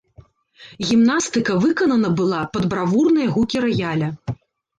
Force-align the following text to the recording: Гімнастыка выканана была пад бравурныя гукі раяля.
Гімнастыка 0.91 1.57
выканана 1.65 2.09
была 2.23 2.41
пад 2.57 2.67
бравурныя 2.73 3.27
гукі 3.37 3.57
раяля. 3.69 4.09